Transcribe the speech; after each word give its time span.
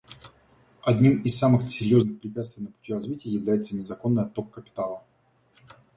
Одним 0.81 1.21
из 1.21 1.37
самых 1.37 1.71
серьезных 1.71 2.19
препятствий 2.19 2.63
на 2.63 2.71
пути 2.71 2.91
развития 2.91 3.29
является 3.29 3.75
незаконный 3.75 4.23
отток 4.23 4.49
капитала. 4.51 5.03